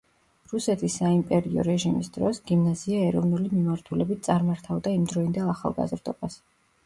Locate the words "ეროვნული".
3.09-3.51